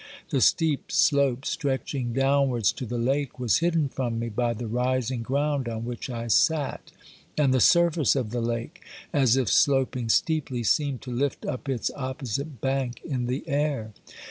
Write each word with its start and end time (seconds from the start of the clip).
The 0.31 0.41
steep 0.41 0.91
slope 0.91 1.45
stretching 1.45 2.11
downwards 2.11 2.71
to 2.71 2.87
the 2.87 2.97
lake 2.97 3.37
was 3.39 3.59
hidden 3.59 3.87
from 3.87 4.17
me 4.17 4.29
by 4.29 4.55
the 4.55 4.65
rising 4.65 5.21
ground 5.21 5.69
on 5.69 5.85
which 5.85 6.09
I 6.09 6.25
sat, 6.25 6.91
and 7.37 7.53
the 7.53 7.59
surface 7.61 8.15
of 8.15 8.31
the 8.31 8.41
lake, 8.41 8.81
as 9.13 9.37
if 9.37 9.47
sloping 9.47 10.09
steeply, 10.09 10.63
seemed 10.63 11.03
to 11.03 11.11
lift 11.13 11.45
up 11.45 11.69
its 11.69 11.91
opposite 11.95 12.59
bank 12.61 13.01
in 13.05 13.27
the 13.27 13.47
air. 13.47 13.93